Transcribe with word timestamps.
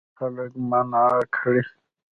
خلک 0.17 0.51
منع 0.69 1.03
نه 1.11 1.19
کړې. 1.35 1.61